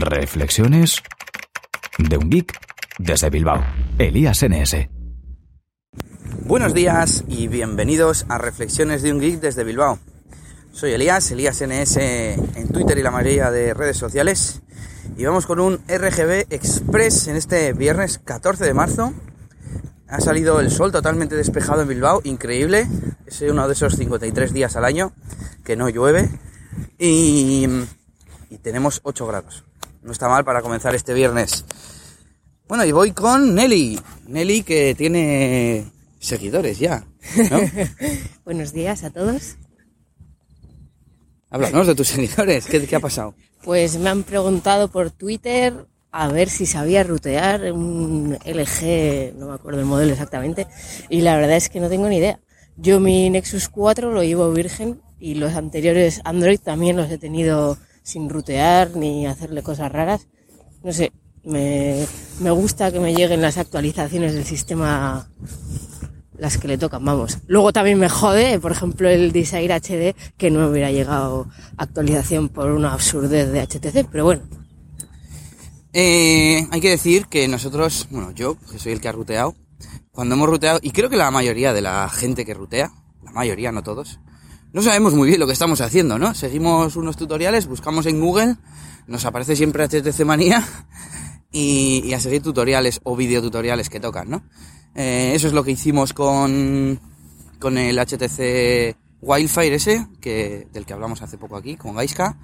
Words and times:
Reflexiones 0.00 1.02
de 1.98 2.18
un 2.18 2.30
geek 2.30 2.58
desde 2.98 3.30
Bilbao. 3.30 3.64
Elías 3.98 4.42
NS. 4.42 4.88
Buenos 6.44 6.74
días 6.74 7.24
y 7.28 7.48
bienvenidos 7.48 8.26
a 8.28 8.38
Reflexiones 8.38 9.02
de 9.02 9.12
un 9.12 9.20
geek 9.20 9.40
desde 9.40 9.64
Bilbao. 9.64 9.98
Soy 10.72 10.92
Elías, 10.92 11.30
Elías 11.30 11.62
NS 11.62 11.96
en 11.96 12.68
Twitter 12.72 12.98
y 12.98 13.02
la 13.02 13.10
mayoría 13.10 13.50
de 13.50 13.74
redes 13.74 13.96
sociales. 13.96 14.62
Y 15.16 15.24
vamos 15.24 15.46
con 15.46 15.60
un 15.60 15.76
RGB 15.88 16.46
Express 16.50 17.28
en 17.28 17.36
este 17.36 17.72
viernes 17.72 18.18
14 18.18 18.64
de 18.64 18.74
marzo. 18.74 19.14
Ha 20.08 20.20
salido 20.20 20.60
el 20.60 20.70
sol 20.70 20.92
totalmente 20.92 21.34
despejado 21.34 21.82
en 21.82 21.88
Bilbao, 21.88 22.20
increíble. 22.24 22.86
Es 23.26 23.40
uno 23.42 23.66
de 23.66 23.72
esos 23.72 23.96
53 23.96 24.52
días 24.52 24.76
al 24.76 24.84
año 24.84 25.12
que 25.64 25.76
no 25.76 25.88
llueve. 25.88 26.28
Y, 26.98 27.66
y 28.50 28.58
tenemos 28.58 29.00
8 29.02 29.26
grados. 29.26 29.64
No 30.06 30.12
está 30.12 30.28
mal 30.28 30.44
para 30.44 30.62
comenzar 30.62 30.94
este 30.94 31.12
viernes. 31.14 31.64
Bueno, 32.68 32.84
y 32.84 32.92
voy 32.92 33.10
con 33.10 33.56
Nelly. 33.56 33.98
Nelly 34.28 34.62
que 34.62 34.94
tiene 34.94 35.90
seguidores 36.20 36.78
ya. 36.78 37.04
¿no? 37.50 37.58
Buenos 38.44 38.72
días 38.72 39.02
a 39.02 39.10
todos. 39.10 39.56
Háblanos 41.50 41.88
de 41.88 41.96
tus 41.96 42.06
seguidores. 42.06 42.66
¿Qué, 42.66 42.86
¿Qué 42.86 42.94
ha 42.94 43.00
pasado? 43.00 43.34
Pues 43.64 43.98
me 43.98 44.08
han 44.08 44.22
preguntado 44.22 44.86
por 44.92 45.10
Twitter 45.10 45.88
a 46.12 46.28
ver 46.28 46.50
si 46.50 46.66
sabía 46.66 47.02
rutear 47.02 47.72
un 47.72 48.38
LG, 48.44 49.34
no 49.36 49.48
me 49.48 49.54
acuerdo 49.54 49.80
el 49.80 49.86
modelo 49.86 50.12
exactamente, 50.12 50.68
y 51.10 51.22
la 51.22 51.36
verdad 51.36 51.56
es 51.56 51.68
que 51.68 51.80
no 51.80 51.88
tengo 51.88 52.08
ni 52.08 52.18
idea. 52.18 52.38
Yo 52.76 53.00
mi 53.00 53.28
Nexus 53.28 53.68
4 53.68 54.12
lo 54.12 54.22
llevo 54.22 54.52
virgen 54.52 55.02
y 55.18 55.34
los 55.34 55.54
anteriores 55.54 56.20
Android 56.24 56.60
también 56.60 56.96
los 56.96 57.10
he 57.10 57.18
tenido 57.18 57.76
sin 58.06 58.30
rutear 58.30 58.94
ni 58.94 59.26
hacerle 59.26 59.64
cosas 59.64 59.90
raras. 59.90 60.28
No 60.84 60.92
sé, 60.92 61.12
me, 61.42 62.06
me 62.40 62.50
gusta 62.52 62.92
que 62.92 63.00
me 63.00 63.12
lleguen 63.12 63.42
las 63.42 63.58
actualizaciones 63.58 64.32
del 64.32 64.44
sistema 64.44 65.28
las 66.38 66.56
que 66.58 66.68
le 66.68 66.78
tocan, 66.78 67.04
vamos. 67.04 67.38
Luego 67.48 67.72
también 67.72 67.98
me 67.98 68.08
jode, 68.08 68.60
por 68.60 68.70
ejemplo, 68.70 69.08
el 69.08 69.32
Desire 69.32 69.74
HD, 69.74 70.14
que 70.36 70.50
no 70.52 70.68
hubiera 70.68 70.92
llegado 70.92 71.48
actualización 71.78 72.48
por 72.48 72.70
una 72.70 72.92
absurdez 72.92 73.50
de 73.50 73.60
HTC, 73.60 74.08
pero 74.10 74.24
bueno. 74.24 74.42
Eh, 75.92 76.64
hay 76.70 76.80
que 76.80 76.90
decir 76.90 77.26
que 77.26 77.48
nosotros, 77.48 78.06
bueno, 78.10 78.30
yo, 78.30 78.56
que 78.70 78.78
soy 78.78 78.92
el 78.92 79.00
que 79.00 79.08
ha 79.08 79.12
ruteado, 79.12 79.56
cuando 80.12 80.36
hemos 80.36 80.48
ruteado, 80.48 80.78
y 80.80 80.92
creo 80.92 81.10
que 81.10 81.16
la 81.16 81.30
mayoría 81.32 81.72
de 81.72 81.80
la 81.80 82.08
gente 82.08 82.44
que 82.44 82.54
rutea, 82.54 82.92
la 83.24 83.32
mayoría, 83.32 83.72
no 83.72 83.82
todos, 83.82 84.20
no 84.76 84.82
sabemos 84.82 85.14
muy 85.14 85.28
bien 85.28 85.40
lo 85.40 85.46
que 85.46 85.54
estamos 85.54 85.80
haciendo, 85.80 86.18
¿no? 86.18 86.34
Seguimos 86.34 86.96
unos 86.96 87.16
tutoriales, 87.16 87.66
buscamos 87.66 88.04
en 88.04 88.20
Google, 88.20 88.56
nos 89.06 89.24
aparece 89.24 89.56
siempre 89.56 89.88
HTC 89.88 90.26
Manía, 90.26 90.68
y, 91.50 92.02
y 92.04 92.12
a 92.12 92.20
seguir 92.20 92.42
tutoriales 92.42 93.00
o 93.02 93.16
videotutoriales 93.16 93.88
que 93.88 94.00
tocan, 94.00 94.28
¿no? 94.28 94.42
Eh, 94.94 95.32
eso 95.34 95.46
es 95.46 95.54
lo 95.54 95.64
que 95.64 95.70
hicimos 95.70 96.12
con, 96.12 97.00
con 97.58 97.78
el 97.78 97.98
HTC 97.98 98.98
Wildfire 99.22 99.76
ese, 99.76 100.06
que, 100.20 100.68
del 100.74 100.84
que 100.84 100.92
hablamos 100.92 101.22
hace 101.22 101.38
poco 101.38 101.56
aquí, 101.56 101.76
con 101.76 101.94
Gaiska. 101.94 102.36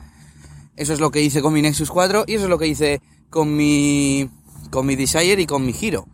Eso 0.75 0.95
es 0.95 1.01
lo 1.01 1.11
que 1.11 1.21
hice 1.21 1.43
con 1.43 1.53
mi 1.53 1.61
Nexus 1.61 1.91
4 1.91 2.25
y 2.27 2.37
eso 2.37 2.45
es 2.45 2.51
lo 2.51 2.59
que 2.59 2.67
hice 2.67 3.03
con 3.29 3.55
mi, 3.55 4.31
con 4.71 4.87
mi 4.87 4.97
Desire 4.97 5.43
y 5.43 5.45
con 5.45 5.67
mi 5.67 5.75
Giro. 5.75 6.09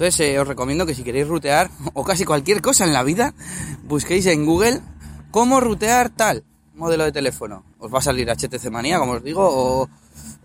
Entonces 0.00 0.20
eh, 0.20 0.40
os 0.40 0.48
recomiendo 0.48 0.86
que 0.86 0.94
si 0.94 1.02
queréis 1.02 1.28
rutear 1.28 1.70
o 1.92 2.04
casi 2.04 2.24
cualquier 2.24 2.62
cosa 2.62 2.86
en 2.86 2.94
la 2.94 3.02
vida, 3.02 3.34
busquéis 3.84 4.24
en 4.24 4.46
Google 4.46 4.80
cómo 5.30 5.60
rutear 5.60 6.08
tal 6.08 6.42
modelo 6.74 7.04
de 7.04 7.12
teléfono. 7.12 7.66
Os 7.78 7.92
va 7.92 7.98
a 7.98 8.02
salir 8.02 8.26
HTC 8.26 8.70
Manía, 8.70 8.98
como 8.98 9.12
os 9.12 9.22
digo, 9.22 9.90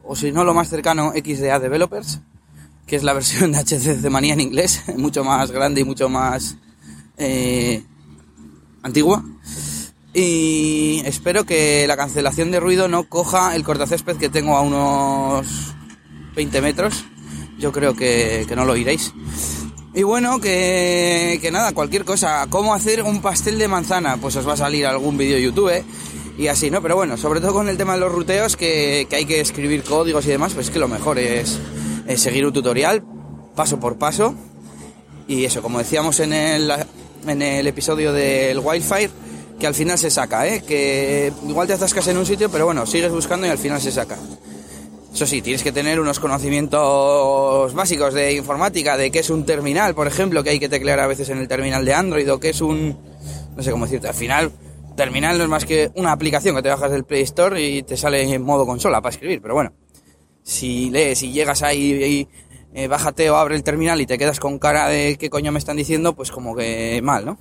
o, 0.04 0.16
si 0.18 0.34
no 0.34 0.44
lo 0.44 0.54
más 0.54 0.68
cercano 0.68 1.14
XDA 1.14 1.60
Developers, 1.60 2.20
que 2.86 2.98
es 2.98 3.04
la 3.04 3.14
versión 3.14 3.54
de 3.54 3.60
HTC 3.60 4.10
Manía 4.10 4.34
en 4.34 4.42
inglés, 4.42 4.84
mucho 4.98 5.24
más 5.24 5.50
grande 5.52 5.80
y 5.80 5.84
mucho 5.86 6.10
más 6.10 6.58
eh, 7.18 7.82
antigua. 8.84 9.24
Y 10.14 11.02
espero 11.06 11.46
que 11.46 11.88
la 11.88 11.96
cancelación 11.96 12.52
de 12.52 12.60
ruido 12.60 12.90
no 12.90 13.08
coja 13.08 13.56
el 13.56 13.64
cortacésped 13.64 14.18
que 14.18 14.28
tengo 14.28 14.58
a 14.58 14.62
unos 14.62 15.48
20 16.36 16.60
metros. 16.60 17.06
Yo 17.58 17.72
creo 17.72 17.96
que, 17.96 18.46
que 18.48 18.56
no 18.56 18.66
lo 18.66 18.74
oiréis. 18.74 19.14
Y 19.94 20.04
bueno, 20.04 20.42
que, 20.42 21.40
que 21.42 21.52
nada, 21.52 21.72
cualquier 21.74 22.04
cosa. 22.04 22.46
¿Cómo 22.50 22.74
hacer 22.74 23.02
un 23.02 23.22
pastel 23.22 23.58
de 23.58 23.70
manzana? 23.70 24.18
Pues 24.18 24.36
os 24.36 24.48
va 24.48 24.54
a 24.54 24.58
salir 24.58 24.86
algún 24.86 25.18
vídeo 25.18 25.38
YouTube 25.38 25.70
¿eh? 25.70 25.86
y 26.38 26.48
así, 26.48 26.70
¿no? 26.70 26.82
Pero 26.82 26.98
bueno, 26.98 27.16
sobre 27.16 27.40
todo 27.40 27.54
con 27.54 27.70
el 27.70 27.78
tema 27.78 27.94
de 27.94 28.00
los 28.02 28.12
ruteos, 28.12 28.58
que, 28.58 29.08
que 29.10 29.16
hay 29.16 29.26
que 29.26 29.40
escribir 29.40 29.84
códigos 29.84 30.26
y 30.26 30.30
demás, 30.30 30.54
pues 30.54 30.68
es 30.68 30.74
que 30.74 30.80
lo 30.80 30.90
mejor 30.90 31.18
es, 31.18 31.60
es 32.08 32.22
seguir 32.22 32.46
un 32.46 32.52
tutorial 32.52 33.04
paso 33.56 33.80
por 33.80 33.98
paso. 33.98 34.36
Y 35.30 35.46
eso, 35.46 35.62
como 35.62 35.80
decíamos 35.80 36.20
en 36.20 36.34
el, 36.34 36.72
en 37.26 37.42
el 37.42 37.66
episodio 37.66 38.12
del 38.12 38.60
Wildfire, 38.60 39.12
que 39.58 39.66
al 39.66 39.74
final 39.74 39.98
se 39.98 40.12
saca, 40.12 40.46
¿eh? 40.46 40.62
Que 40.68 41.32
igual 41.48 41.68
te 41.68 41.74
atascas 41.74 42.06
en 42.10 42.18
un 42.18 42.26
sitio, 42.26 42.50
pero 42.52 42.66
bueno, 42.66 42.86
sigues 42.86 43.14
buscando 43.14 43.48
y 43.48 43.50
al 43.50 43.58
final 43.58 43.80
se 43.82 43.94
saca. 43.94 44.18
Eso 45.16 45.26
sí, 45.26 45.42
tienes 45.42 45.64
que 45.64 45.72
tener 45.72 46.02
unos 46.02 46.20
conocimientos 46.20 47.74
básicos 47.74 48.14
de 48.14 48.34
informática, 48.34 48.98
de 48.98 49.12
qué 49.12 49.20
es 49.20 49.30
un 49.30 49.46
terminal, 49.46 49.96
por 49.96 50.08
ejemplo, 50.08 50.44
que 50.44 50.50
hay 50.50 50.60
que 50.60 50.68
teclear 50.68 51.00
a 51.00 51.08
veces 51.08 51.30
en 51.30 51.38
el 51.38 51.48
terminal 51.48 51.86
de 51.86 51.94
Android, 51.94 52.30
o 52.34 52.38
qué 52.38 52.50
es 52.50 52.60
un... 52.60 53.00
no 53.56 53.64
sé 53.64 53.72
cómo 53.72 53.86
decirte, 53.86 54.10
al 54.10 54.14
final, 54.14 54.52
terminal 54.98 55.38
no 55.38 55.46
es 55.46 55.50
más 55.50 55.64
que 55.64 55.90
una 55.96 56.12
aplicación 56.12 56.54
que 56.54 56.62
te 56.62 56.68
bajas 56.68 56.92
del 56.92 57.06
Play 57.06 57.22
Store 57.22 57.64
y 57.64 57.84
te 57.84 57.96
sale 57.96 58.24
en 58.24 58.42
modo 58.42 58.66
consola 58.66 59.02
para 59.02 59.14
escribir, 59.14 59.42
pero 59.42 59.54
bueno. 59.54 59.72
Si 60.44 60.90
lees 60.90 61.24
y 61.24 61.32
llegas 61.32 61.64
ahí 61.64 61.94
y 61.94 62.28
eh, 62.74 62.90
bájate 62.90 63.30
o 63.30 63.38
abre 63.38 63.56
el 63.56 63.64
terminal 63.64 64.02
y 64.02 64.06
te 64.06 64.18
quedas 64.18 64.42
con 64.42 64.60
cara 64.60 64.90
de 64.90 65.16
qué 65.18 65.30
coño 65.30 65.54
me 65.54 65.60
están 65.60 65.78
diciendo, 65.78 66.14
pues 66.14 66.30
como 66.30 66.58
que 66.58 67.00
mal, 67.02 67.26
¿no? 67.26 67.38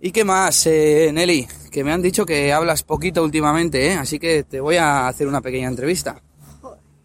¿Y 0.00 0.10
qué 0.10 0.24
más, 0.24 0.66
eh, 0.66 1.12
Nelly? 1.14 1.46
Que 1.70 1.84
me 1.84 1.92
han 1.92 2.02
dicho 2.02 2.26
que 2.26 2.52
hablas 2.52 2.82
poquito 2.82 3.22
últimamente, 3.22 3.86
¿eh? 3.88 3.94
Así 3.94 4.18
que 4.18 4.42
te 4.42 4.60
voy 4.60 4.76
a 4.76 5.06
hacer 5.08 5.28
una 5.28 5.40
pequeña 5.40 5.68
entrevista. 5.68 6.20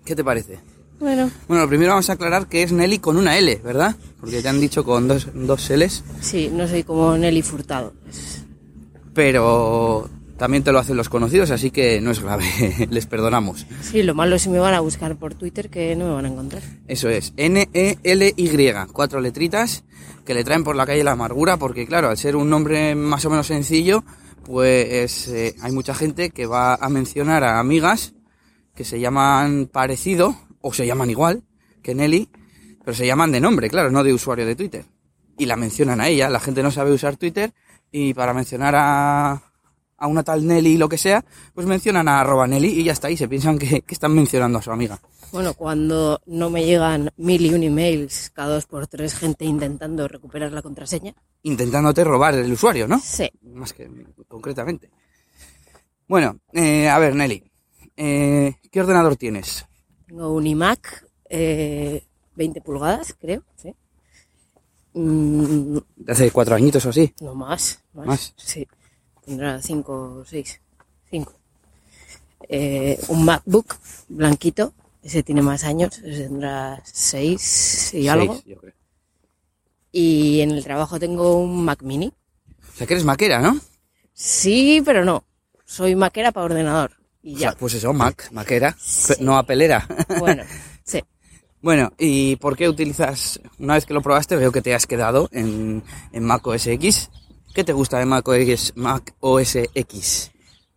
¿Qué 0.03 0.15
te 0.15 0.23
parece? 0.23 0.59
Bueno, 0.99 1.29
Bueno, 1.47 1.67
primero 1.67 1.91
vamos 1.91 2.09
a 2.09 2.13
aclarar 2.13 2.47
que 2.47 2.63
es 2.63 2.71
Nelly 2.71 2.99
con 2.99 3.17
una 3.17 3.37
L, 3.37 3.59
¿verdad? 3.63 3.95
Porque 4.19 4.41
te 4.41 4.47
han 4.47 4.61
dicho 4.61 4.85
con 4.85 5.07
dos, 5.07 5.27
dos 5.33 5.69
L's, 5.69 6.03
sí, 6.21 6.49
no 6.51 6.67
soy 6.67 6.83
como 6.83 7.17
Nelly 7.17 7.41
Furtado. 7.41 7.93
Pero 9.13 10.09
también 10.37 10.63
te 10.63 10.71
lo 10.71 10.79
hacen 10.79 10.95
los 10.95 11.09
conocidos, 11.09 11.51
así 11.51 11.69
que 11.71 11.99
no 12.01 12.11
es 12.11 12.21
grave, 12.21 12.45
les 12.89 13.05
perdonamos. 13.07 13.65
Sí, 13.81 14.03
lo 14.03 14.13
malo 14.15 14.35
es 14.37 14.43
si 14.43 14.49
me 14.49 14.59
van 14.59 14.73
a 14.73 14.79
buscar 14.79 15.17
por 15.17 15.33
Twitter 15.33 15.69
que 15.69 15.95
no 15.95 16.05
me 16.05 16.13
van 16.13 16.25
a 16.25 16.29
encontrar. 16.29 16.63
Eso 16.87 17.09
es, 17.09 17.33
N-E-L-Y, 17.35 18.73
cuatro 18.93 19.19
letritas 19.19 19.83
que 20.25 20.33
le 20.33 20.43
traen 20.43 20.63
por 20.63 20.75
la 20.75 20.85
calle 20.85 21.03
la 21.03 21.11
amargura, 21.11 21.57
porque 21.57 21.85
claro, 21.85 22.09
al 22.09 22.17
ser 22.17 22.35
un 22.35 22.49
nombre 22.49 22.95
más 22.95 23.25
o 23.25 23.29
menos 23.29 23.47
sencillo, 23.47 24.03
pues 24.45 25.27
eh, 25.27 25.55
hay 25.61 25.71
mucha 25.71 25.95
gente 25.95 26.29
que 26.29 26.45
va 26.45 26.75
a 26.75 26.89
mencionar 26.89 27.43
a 27.43 27.59
amigas 27.59 28.13
que 28.75 28.83
se 28.83 28.99
llaman 28.99 29.67
parecido, 29.71 30.37
o 30.61 30.73
se 30.73 30.85
llaman 30.85 31.09
igual 31.09 31.43
que 31.81 31.95
Nelly, 31.95 32.29
pero 32.83 32.95
se 32.95 33.07
llaman 33.07 33.31
de 33.31 33.41
nombre, 33.41 33.69
claro, 33.69 33.91
no 33.91 34.03
de 34.03 34.13
usuario 34.13 34.45
de 34.45 34.55
Twitter. 34.55 34.85
Y 35.37 35.45
la 35.45 35.55
mencionan 35.55 35.99
a 36.01 36.07
ella, 36.07 36.29
la 36.29 36.39
gente 36.39 36.61
no 36.61 36.71
sabe 36.71 36.91
usar 36.91 37.17
Twitter, 37.17 37.53
y 37.91 38.13
para 38.13 38.33
mencionar 38.33 38.75
a, 38.77 39.41
a 39.97 40.07
una 40.07 40.23
tal 40.23 40.45
Nelly 40.45 40.77
lo 40.77 40.89
que 40.89 40.97
sea, 40.97 41.23
pues 41.53 41.65
mencionan 41.67 42.07
a 42.07 42.19
arroba 42.19 42.47
Nelly 42.47 42.79
y 42.79 42.83
ya 42.83 42.93
está, 42.93 43.09
y 43.09 43.17
se 43.17 43.27
piensan 43.27 43.57
que, 43.57 43.81
que 43.81 43.93
están 43.93 44.13
mencionando 44.13 44.59
a 44.59 44.61
su 44.61 44.71
amiga. 44.71 44.99
Bueno, 45.31 45.53
cuando 45.53 46.21
no 46.27 46.49
me 46.49 46.65
llegan 46.65 47.11
mil 47.17 47.45
y 47.45 47.53
un 47.53 47.63
emails 47.63 48.31
cada 48.31 48.55
dos 48.55 48.65
por 48.65 48.87
tres 48.87 49.15
gente 49.15 49.45
intentando 49.45 50.07
recuperar 50.07 50.51
la 50.51 50.61
contraseña. 50.61 51.13
Intentándote 51.43 52.03
robar 52.03 52.35
el 52.35 52.51
usuario, 52.51 52.87
¿no? 52.87 52.99
Sí. 52.99 53.29
más 53.53 53.73
que 53.73 53.89
concretamente. 54.27 54.89
Bueno, 56.07 56.39
eh, 56.53 56.87
a 56.87 56.99
ver, 56.99 57.15
Nelly, 57.15 57.43
eh, 57.97 58.55
¿qué 58.71 58.79
ordenador 58.79 59.15
tienes? 59.15 59.65
Tengo 60.07 60.31
un 60.33 60.45
iMac 60.45 61.05
eh, 61.29 62.05
20 62.35 62.61
pulgadas, 62.61 63.15
creo. 63.19 63.43
Sí. 63.55 63.73
Mm, 64.93 65.77
¿De 65.95 66.11
hace 66.11 66.31
cuatro 66.31 66.55
añitos 66.55 66.85
o 66.85 66.89
así? 66.89 67.13
no 67.19 67.35
más, 67.35 67.83
más. 67.93 68.07
¿Más? 68.07 68.33
Sí. 68.37 68.67
Tendrá 69.25 69.61
5 69.61 69.93
o 70.21 70.25
6. 70.25 70.61
5. 71.11 71.33
Eh, 72.49 72.99
un 73.09 73.25
MacBook 73.25 73.75
blanquito. 74.09 74.73
Ese 75.03 75.23
tiene 75.23 75.41
más 75.41 75.63
años. 75.63 75.97
Ese 75.99 76.23
tendrá 76.23 76.81
6 76.85 77.93
y 77.95 78.07
algo. 78.07 78.33
Seis, 78.35 78.45
yo 78.45 78.57
creo. 78.57 78.73
Y 79.91 80.41
en 80.41 80.51
el 80.51 80.63
trabajo 80.63 80.99
tengo 80.99 81.37
un 81.37 81.63
Mac 81.63 81.81
mini. 81.83 82.07
O 82.07 82.77
sea, 82.77 82.85
que 82.87 82.93
eres 82.95 83.05
maquera, 83.05 83.39
¿no? 83.39 83.59
Sí, 84.13 84.81
pero 84.85 85.05
no. 85.05 85.23
Soy 85.65 85.95
maquera 85.95 86.31
para 86.31 86.45
ordenador. 86.45 86.91
Y 87.23 87.35
O 87.35 87.39
sea, 87.39 87.51
ya. 87.51 87.57
pues 87.57 87.73
eso, 87.73 87.93
Mac, 87.93 88.29
maquera, 88.31 88.75
Sí. 88.79 89.13
no 89.21 89.37
apelera. 89.37 89.87
Bueno, 90.19 90.43
sí. 90.83 91.01
bueno, 91.61 91.91
¿y 91.97 92.35
por 92.35 92.55
qué 92.57 92.67
utilizas, 92.69 93.39
una 93.57 93.73
vez 93.75 93.85
que 93.85 93.93
lo 93.93 94.01
probaste, 94.01 94.35
veo 94.35 94.51
que 94.51 94.61
te 94.61 94.75
has 94.75 94.85
quedado 94.85 95.29
en, 95.31 95.81
en 96.11 96.23
Mac 96.23 96.45
OS 96.45 96.67
X? 96.67 97.09
¿Qué 97.55 97.63
te 97.63 97.73
gusta 97.73 97.97
de 97.99 98.05
Mac 98.05 98.27
OS, 98.27 98.73
Mac 98.75 99.15
OS 99.21 99.55
X? 99.73 100.31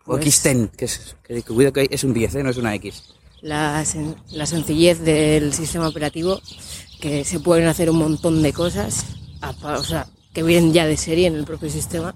O 0.07 0.13
Pues- 0.13 0.25
X10, 0.45 0.71
que 0.71 0.85
es, 0.87 1.17
que, 1.27 1.43
cuidado 1.43 1.73
que 1.75 1.89
es 1.91 2.05
un 2.05 2.15
10, 2.15 2.37
¿eh? 2.37 2.43
no 2.43 2.51
es 2.51 2.57
una 2.57 2.75
X. 2.77 3.03
la, 3.43 3.83
sen- 3.85 4.17
la 4.31 4.47
sencillez 4.47 5.01
del 5.01 5.53
sistema 5.53 5.87
operativo, 5.89 6.41
que 7.01 7.25
se 7.25 7.41
pueden 7.41 7.67
hacer 7.69 7.91
un 7.91 7.99
montón 7.99 8.43
de 8.43 8.53
cosas, 8.53 9.05
o 9.63 9.85
sea, 9.85 10.07
que 10.33 10.43
vienen 10.43 10.73
ya 10.73 10.87
de 10.87 10.97
serie 10.97 11.27
en 11.27 11.35
el 11.37 11.45
propio 11.45 11.69
sistema. 11.71 12.15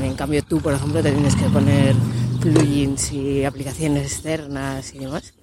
En 0.00 0.14
cambio, 0.14 0.42
tú, 0.44 0.60
por 0.60 0.74
ejemplo, 0.74 1.02
te 1.02 1.10
tienes 1.12 1.34
que 1.34 1.48
poner 1.50 1.94
plugins 2.40 3.10
y 3.12 3.44
aplicaciones 3.44 4.12
externas 4.12 4.94
y 4.94 4.98
demás. 5.00 5.34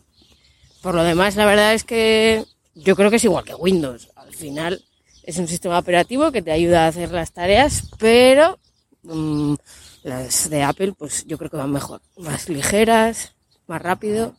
Por 0.81 0.93
lo 0.95 1.03
demás, 1.03 1.35
la 1.35 1.45
verdad 1.45 1.73
es 1.73 1.83
que 1.83 2.45
yo 2.75 2.95
creo 2.95 3.09
que 3.09 3.15
es 3.17 3.23
igual 3.23 3.43
que 3.43 3.55
Windows. 3.55 4.09
Al 4.15 4.33
final 4.33 4.83
es 5.25 5.37
un 5.37 5.47
sistema 5.47 5.79
operativo 5.79 6.31
que 6.31 6.41
te 6.41 6.51
ayuda 6.51 6.85
a 6.85 6.87
hacer 6.87 7.11
las 7.11 7.31
tareas, 7.31 7.89
pero 7.97 8.59
mm, 9.03 9.55
las 10.03 10.49
de 10.49 10.63
Apple, 10.63 10.93
pues 10.97 11.25
yo 11.25 11.37
creo 11.37 11.49
que 11.49 11.57
van 11.57 11.71
mejor. 11.71 12.01
Más 12.17 12.47
ligeras, 12.47 13.33
más 13.67 13.81
rápido. 13.81 14.35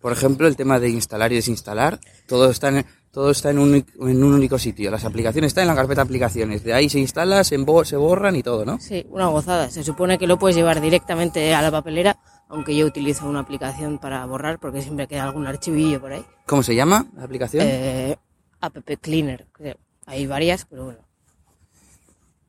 Por 0.00 0.12
ejemplo, 0.12 0.46
el 0.46 0.56
tema 0.56 0.78
de 0.78 0.90
instalar 0.90 1.32
y 1.32 1.36
desinstalar, 1.36 1.98
todo 2.26 2.50
está 2.50 2.68
en, 2.68 2.86
todo 3.10 3.30
está 3.30 3.50
en 3.50 3.58
un, 3.58 3.74
en 3.74 4.24
un 4.24 4.34
único 4.34 4.58
sitio. 4.58 4.90
Las 4.90 5.04
aplicaciones 5.04 5.48
están 5.48 5.62
en 5.62 5.68
la 5.68 5.74
carpeta 5.74 6.02
aplicaciones. 6.02 6.62
De 6.62 6.74
ahí 6.74 6.88
se 6.88 7.00
instala, 7.00 7.42
se, 7.42 7.56
borran 7.56 8.36
y 8.36 8.42
todo, 8.42 8.64
¿no? 8.64 8.78
Sí, 8.78 9.04
una 9.10 9.26
gozada. 9.28 9.70
Se 9.70 9.82
supone 9.82 10.18
que 10.18 10.26
lo 10.26 10.38
puedes 10.38 10.56
llevar 10.56 10.80
directamente 10.80 11.54
a 11.54 11.62
la 11.62 11.70
papelera, 11.70 12.18
aunque 12.48 12.76
yo 12.76 12.86
utilizo 12.86 13.26
una 13.26 13.40
aplicación 13.40 13.98
para 13.98 14.24
borrar 14.26 14.60
porque 14.60 14.82
siempre 14.82 15.08
queda 15.08 15.24
algún 15.24 15.46
archivillo 15.46 16.00
por 16.00 16.12
ahí. 16.12 16.24
¿Cómo 16.46 16.62
se 16.62 16.74
llama 16.74 17.06
la 17.16 17.24
aplicación? 17.24 17.66
Eh, 17.66 18.16
App 18.60 18.76
Cleaner, 19.00 19.46
creo. 19.52 19.76
Hay 20.06 20.26
varias, 20.26 20.66
pero 20.66 20.84
bueno. 20.84 21.00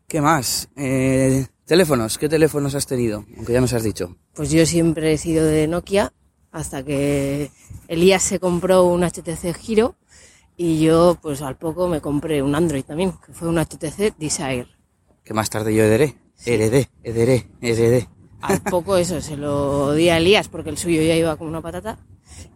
¿Qué 0.08 0.22
más? 0.22 0.70
Eh, 0.76 1.48
teléfonos, 1.66 2.18
¿qué 2.18 2.30
teléfonos 2.30 2.76
has 2.76 2.86
tenido? 2.86 3.26
Aunque 3.38 3.54
ya 3.54 3.62
nos 3.62 3.74
has 3.74 3.84
dicho. 3.84 4.16
Pues 4.34 4.52
yo 4.52 4.66
siempre 4.66 5.14
he 5.14 5.18
sido 5.18 5.46
de 5.46 5.68
Nokia 5.68 6.14
hasta 6.52 6.84
que 6.84 7.52
Elías 7.88 8.24
se 8.24 8.40
compró 8.40 8.86
un 8.86 9.04
HTC 9.04 9.54
Giro 9.56 9.96
y 10.58 10.80
yo 10.80 11.18
pues 11.22 11.42
al 11.42 11.58
poco 11.58 11.88
me 11.88 12.02
compré 12.02 12.42
un 12.42 12.56
Android 12.56 12.84
también, 12.84 13.14
que 13.26 13.34
fue 13.34 13.48
un 13.48 13.58
HTC 13.58 14.16
Desire. 14.18 14.68
Que 15.24 15.34
más 15.34 15.50
tarde 15.50 15.74
yo 15.74 15.84
heredé. 15.84 16.16
Heredé, 16.46 16.90
heredé, 17.04 17.48
heredé. 17.62 18.10
Al 18.42 18.62
poco 18.62 18.98
eso, 18.98 19.22
se 19.22 19.38
lo 19.38 19.94
di 19.94 20.10
a 20.10 20.18
Elías 20.18 20.50
porque 20.50 20.70
el 20.70 20.78
suyo 20.78 21.02
ya 21.02 21.16
iba 21.16 21.36
como 21.36 21.50
una 21.50 21.62
patata. 21.62 21.98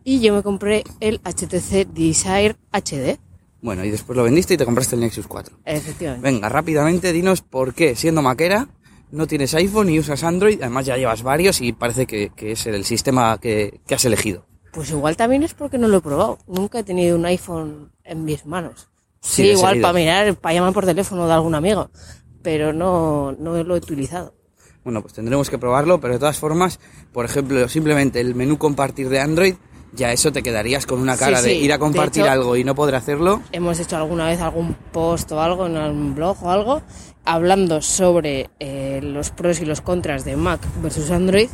Y 0.04 0.20
yo 0.20 0.34
me 0.34 0.44
compré 0.44 0.84
el 1.00 1.20
HTC 1.24 1.88
Desire 1.94 2.58
HD. 2.72 3.20
Bueno, 3.62 3.84
y 3.84 3.92
después 3.92 4.16
lo 4.16 4.24
vendiste 4.24 4.54
y 4.54 4.58
te 4.58 4.66
compraste 4.66 4.96
el 4.96 5.02
Nexus 5.02 5.28
4. 5.28 5.58
Efectivamente. 5.66 6.30
Venga, 6.30 6.48
rápidamente 6.50 7.12
dinos 7.12 7.42
por 7.42 7.74
qué, 7.74 7.96
siendo 7.96 8.22
maquera, 8.22 8.70
no 9.12 9.28
tienes 9.28 9.54
iPhone 9.54 9.90
y 9.90 10.00
usas 10.00 10.24
Android. 10.24 10.62
Además 10.62 10.86
ya 10.86 10.98
llevas 10.98 11.24
varios 11.24 11.62
y 11.62 11.74
parece 11.74 12.06
que, 12.08 12.32
que 12.36 12.54
es 12.54 12.66
el 12.68 12.86
sistema 12.86 13.38
que, 13.40 13.82
que 13.86 13.96
has 13.96 14.06
elegido. 14.06 14.46
Pues 14.72 14.92
igual 14.92 15.18
también 15.18 15.44
es 15.44 15.54
porque 15.54 15.78
no 15.78 15.88
lo 15.88 15.98
he 15.98 16.02
probado. 16.02 16.38
Nunca 16.48 16.80
he 16.80 16.84
tenido 16.84 17.18
un 17.18 17.26
iPhone 17.26 17.92
en 18.04 18.24
mis 18.24 18.46
manos. 18.46 18.90
Sí, 19.22 19.42
Sí, 19.42 19.48
igual 19.50 19.82
para 19.82 19.94
mirar, 19.94 20.36
para 20.36 20.54
llamar 20.54 20.74
por 20.74 20.86
teléfono 20.86 21.28
de 21.28 21.34
algún 21.34 21.56
amigo. 21.56 21.90
Pero 22.42 22.72
no, 22.72 23.34
no 23.34 23.62
lo 23.64 23.76
he 23.76 23.80
utilizado. 23.80 24.34
Bueno, 24.84 25.02
pues 25.02 25.14
tendremos 25.14 25.50
que 25.50 25.58
probarlo, 25.58 26.00
pero 26.00 26.14
de 26.14 26.20
todas 26.20 26.40
formas, 26.40 26.80
por 27.12 27.26
ejemplo, 27.26 27.68
simplemente 27.68 28.22
el 28.22 28.34
menú 28.34 28.58
compartir 28.58 29.10
de 29.10 29.20
Android, 29.20 29.56
ya 29.94 30.12
eso 30.12 30.32
te 30.32 30.44
quedarías 30.44 30.86
con 30.86 31.00
una 31.00 31.14
Sí, 31.14 31.20
cara 31.20 31.42
de 31.42 31.54
ir 31.56 31.74
a 31.74 31.80
compartir 31.80 32.24
hecho- 32.24 32.32
algo 32.32 32.56
y 32.56 32.64
no 32.64 32.76
poder 32.76 32.96
hacerlo. 32.96 33.42
Hemos 33.52 33.80
hecho 33.80 33.98
alguna 33.98 34.28
vez 34.28 34.40
algún 34.42 34.76
post 34.92 35.32
o 35.32 35.42
algo 35.42 35.66
en 35.68 35.78
algún 35.78 36.16
blog 36.16 36.38
o 36.44 36.52
algo 36.52 36.82
hablando 37.26 37.82
sobre 37.82 38.50
eh, 38.60 39.00
los 39.04 39.32
pros 39.32 39.60
y 39.62 39.66
los 39.66 39.82
contras 39.82 40.26
de 40.26 40.36
Mac 40.36 40.62
versus 40.82 41.12
Android. 41.12 41.50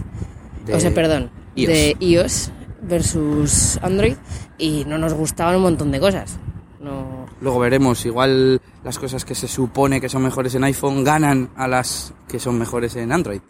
De 0.65 0.73
o 0.73 0.79
sea, 0.79 0.93
perdón, 0.93 1.29
iOS. 1.55 1.67
de 1.67 1.97
iOS 1.99 2.51
versus 2.81 3.77
Android 3.81 4.15
y 4.57 4.83
no 4.85 4.97
nos 4.97 5.13
gustaban 5.13 5.55
un 5.57 5.61
montón 5.63 5.91
de 5.91 5.99
cosas. 5.99 6.37
No, 6.79 7.25
Luego 7.41 7.59
veremos, 7.59 8.05
igual 8.05 8.61
las 8.83 8.97
cosas 8.99 9.25
que 9.25 9.33
se 9.35 9.47
supone 9.47 9.99
que 9.99 10.07
son 10.09 10.21
mejores 10.23 10.53
en 10.55 10.63
iPhone 10.63 11.03
ganan 11.03 11.49
a 11.55 11.67
las 11.67 12.13
que 12.27 12.39
son 12.39 12.57
mejores 12.59 12.95
en 12.95 13.11
Android. 13.11 13.41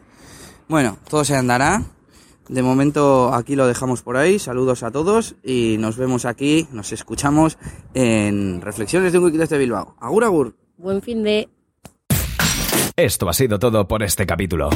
Bueno, 0.67 0.97
todo 1.09 1.23
se 1.23 1.35
andará. 1.35 1.83
De 2.47 2.61
momento 2.61 3.33
aquí 3.33 3.55
lo 3.55 3.67
dejamos 3.67 4.01
por 4.01 4.17
ahí. 4.17 4.39
Saludos 4.39 4.83
a 4.83 4.91
todos 4.91 5.35
y 5.43 5.77
nos 5.79 5.97
vemos 5.97 6.25
aquí, 6.25 6.67
nos 6.71 6.91
escuchamos 6.91 7.57
en 7.93 8.61
Reflexiones 8.61 9.11
de 9.11 9.19
un 9.19 9.25
Wiki 9.25 9.37
desde 9.37 9.57
Bilbao. 9.57 9.95
Agur, 9.99 10.23
agur. 10.23 10.55
buen 10.77 11.01
fin 11.01 11.23
de... 11.23 11.49
Esto 12.95 13.27
ha 13.27 13.33
sido 13.33 13.59
todo 13.59 13.87
por 13.87 14.03
este 14.03 14.25
capítulo. 14.25 14.69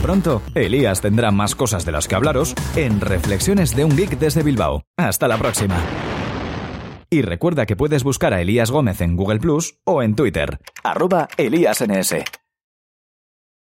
Pronto, 0.00 0.40
Elías 0.54 1.00
tendrá 1.00 1.32
más 1.32 1.54
cosas 1.54 1.84
de 1.84 1.92
las 1.92 2.06
que 2.06 2.14
hablaros 2.14 2.54
en 2.76 3.00
Reflexiones 3.00 3.74
de 3.74 3.84
un 3.84 3.96
Geek 3.96 4.18
desde 4.18 4.42
Bilbao. 4.42 4.84
Hasta 4.96 5.26
la 5.26 5.36
próxima. 5.36 5.82
Y 7.10 7.22
recuerda 7.22 7.66
que 7.66 7.76
puedes 7.76 8.04
buscar 8.04 8.32
a 8.32 8.40
Elías 8.40 8.70
Gómez 8.70 9.00
en 9.00 9.16
Google 9.16 9.38
Plus 9.38 9.78
o 9.84 10.02
en 10.02 10.14
Twitter, 10.14 10.60
arroba 10.82 11.28
ElíasNS. 11.36 12.45